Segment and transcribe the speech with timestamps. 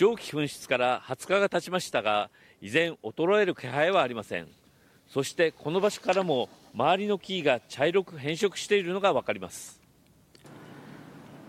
[0.00, 2.30] 蒸気噴出から20日が経ちましたが
[2.62, 4.48] 依然衰える気配はありません。
[5.06, 9.78] そしてこの場所からも周りの木が茶色く変色しているのが分かります。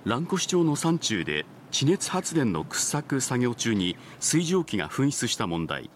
[0.04, 5.90] 蘭越町の山中で地熱発電の掘削作業中に水蒸気が噴出した問題。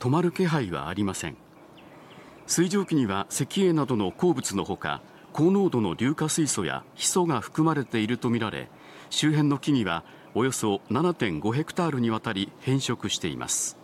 [0.00, 1.36] 止まる気配はありません。
[2.48, 5.00] 水蒸気には石英などの鉱物のほか
[5.32, 8.68] 高濃度の硫化水素やヒ素が含まれているとみられ
[9.10, 10.02] 周辺の木々は
[10.36, 13.76] およそ7.5ヘクタールにわたり変色しています。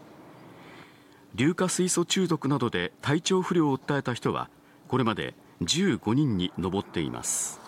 [1.37, 4.51] 硫化水素中毒などで体調不良を訴えた人は
[4.89, 7.61] これまで15人に上っています。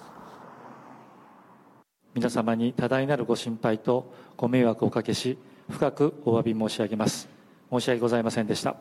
[2.14, 5.38] 皆様に多大なるご心配とご迷惑をおかけし
[5.70, 7.28] 深くお詫び申し上げます。
[7.70, 8.76] 申し訳ございませんでした。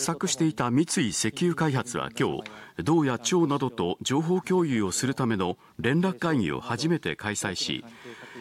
[0.00, 2.38] 削していた三井石油開発は今
[2.76, 7.84] 日道や町などと情報共有をするための連絡会議を初めて開催し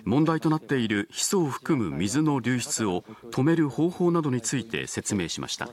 [0.06, 5.70] 問題となっているヒ素を含む水の流出を止める方法などについて説明しました。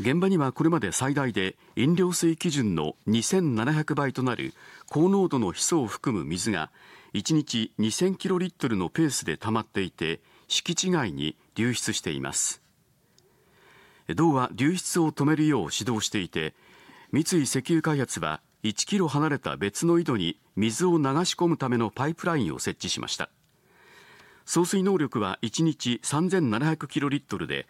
[0.00, 4.52] 現場にはこれまで最大で飲料水基準の2700倍となる
[4.88, 6.70] 高濃度のヒ素を含む水が
[7.14, 12.61] 1日2000キロリットルのペースで溜まっていて敷地外に流出しています。
[14.14, 16.54] 道は流出を止めるよう指導していて
[17.12, 23.28] 三井石油開発は1キロ離れた別の井戸に水を流し込むためのパイプラインを設置しました。
[24.44, 27.66] 送水能力は1日3700キロリットルで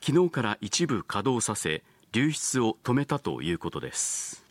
[0.00, 4.44] 昨日から一部稼働させ流出を止めたということです。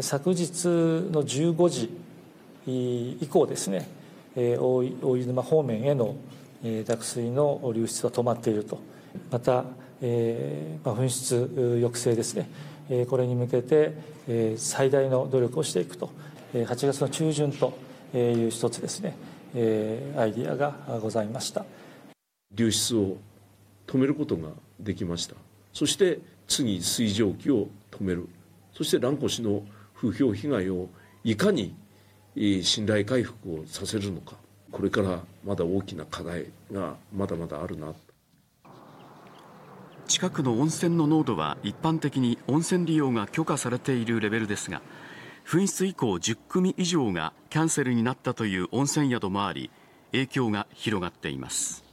[0.00, 0.50] 昨日
[1.10, 1.90] の15時
[3.20, 3.88] 以降ですね
[4.36, 6.16] 大湯沼方面への
[6.62, 8.78] 濁水の流出は止まっていると。
[9.30, 9.64] また、
[10.02, 12.48] えーまあ、噴出抑制ですね。
[13.08, 13.94] これに向けて
[14.56, 16.10] 最大の努力をしていくと。
[16.52, 17.72] 8月の中旬と
[18.14, 19.14] いう一つですね。
[19.54, 21.64] アイディアがございました。
[22.52, 23.16] 流出を
[23.86, 24.48] 止めることが
[24.78, 25.36] できました。
[25.72, 26.18] そして
[26.48, 28.28] 次水蒸気を止める。
[28.72, 29.62] そして蘭越の
[29.94, 30.88] 風評被害を
[31.22, 31.74] いかに
[32.62, 34.34] 信頼回復をさせるのか。
[34.70, 37.92] これからまだ大きな課題がまだまだあるな。
[40.06, 44.82] 近くの温泉の濃度は一般的に温泉利用が許可されているレベルですが
[45.46, 49.70] 噴出以降10組以上がキャンセルになったという温泉宿もあり
[50.10, 51.84] 影響が広がっています。